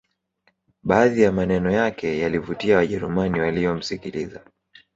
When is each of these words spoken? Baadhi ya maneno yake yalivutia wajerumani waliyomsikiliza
Baadhi 0.83 1.21
ya 1.21 1.31
maneno 1.31 1.71
yake 1.71 2.19
yalivutia 2.19 2.77
wajerumani 2.77 3.39
waliyomsikiliza 3.39 4.43